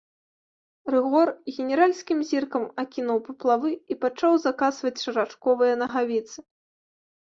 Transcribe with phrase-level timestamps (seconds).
[0.95, 1.27] Рыгор
[1.57, 6.39] генеральскім зіркам акінуў паплавы і пачаў закасваць шарачковыя нагавіцы.